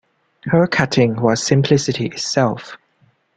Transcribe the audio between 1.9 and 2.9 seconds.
itself.